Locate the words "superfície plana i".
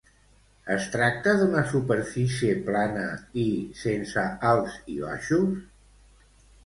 1.73-3.47